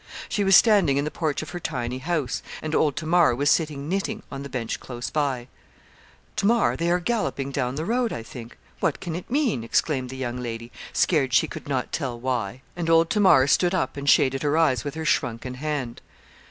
[0.27, 3.87] She was standing in the porch of her tiny house, and old Tamar was sitting
[3.87, 5.47] knitting on the bench close by.
[6.35, 10.17] 'Tamar, they are galloping down the road, I think what can it mean?' exclaimed the
[10.17, 14.41] young lady, scared she could not tell why; and old Tamar stood up, and shaded
[14.41, 16.01] her eyes with her shrunken hand.